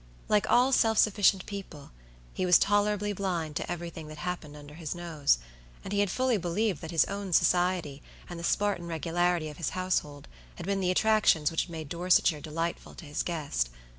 Like 0.27 0.49
all 0.49 0.71
self 0.71 0.97
sufficient 0.97 1.45
people, 1.45 1.91
he 2.33 2.43
was 2.43 2.57
tolerably 2.57 3.13
blind 3.13 3.55
to 3.57 3.71
everything 3.71 4.07
that 4.07 4.17
happened 4.17 4.57
under 4.57 4.73
his 4.73 4.95
nose, 4.95 5.37
and 5.83 5.93
he 5.93 5.99
had 5.99 6.09
fully 6.09 6.37
believed 6.37 6.81
that 6.81 6.89
his 6.89 7.05
own 7.05 7.33
society, 7.33 8.01
and 8.27 8.39
the 8.39 8.43
Spartan 8.43 8.87
regularity 8.87 9.47
of 9.49 9.57
his 9.57 9.69
household, 9.77 10.27
had 10.55 10.65
been 10.65 10.79
the 10.79 10.89
attractions 10.89 11.51
which 11.51 11.65
had 11.65 11.69
made 11.69 11.87
Dorsetshire 11.87 12.41
delightful 12.41 12.95
to 12.95 13.05
his 13.05 13.21
guest. 13.21 13.69